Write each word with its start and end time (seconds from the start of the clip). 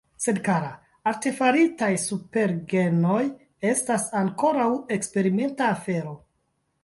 Sed 0.23 0.37
kara, 0.45 0.69
artefaritaj 1.11 1.89
supergenoj 2.03 3.21
estas 3.73 4.07
ankoraŭ 4.23 4.67
eksperimenta 4.99 5.71
afero! 5.77 6.17